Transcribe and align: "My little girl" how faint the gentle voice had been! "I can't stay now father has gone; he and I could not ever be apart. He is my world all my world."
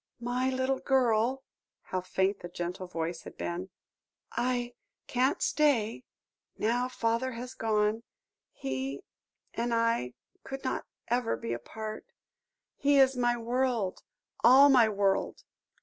"My 0.19 0.49
little 0.49 0.79
girl" 0.79 1.43
how 1.83 2.01
faint 2.01 2.39
the 2.39 2.49
gentle 2.49 2.87
voice 2.87 3.21
had 3.21 3.37
been! 3.37 3.69
"I 4.31 4.73
can't 5.05 5.43
stay 5.43 6.05
now 6.57 6.87
father 6.87 7.33
has 7.33 7.53
gone; 7.53 8.01
he 8.51 9.01
and 9.53 9.75
I 9.75 10.15
could 10.43 10.63
not 10.63 10.87
ever 11.09 11.37
be 11.37 11.53
apart. 11.53 12.07
He 12.77 12.97
is 12.97 13.15
my 13.15 13.37
world 13.37 14.01
all 14.43 14.69
my 14.69 14.89
world." 14.89 15.43